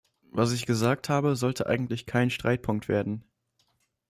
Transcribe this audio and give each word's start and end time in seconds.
Was 0.31 0.51
ich 0.51 0.65
gesagt 0.65 1.09
habe, 1.09 1.35
sollte 1.35 1.67
eigentlich 1.67 2.07
kein 2.07 2.31
Streitpunkt 2.31 2.87
werden. 2.87 3.23